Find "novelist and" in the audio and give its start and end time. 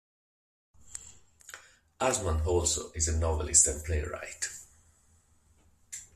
3.19-3.83